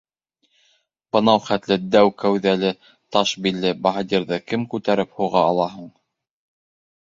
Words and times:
Бынауы 1.15 1.43
хәтле 1.49 1.77
дәү 1.95 2.09
кәүҙәле, 2.23 2.71
таш 3.17 3.35
билле 3.49 3.75
баһадирҙы 3.85 4.41
кем 4.53 4.65
күтәреп 4.73 5.15
һуға 5.21 5.45
алһын 5.53 5.77
һуң?! 5.77 5.87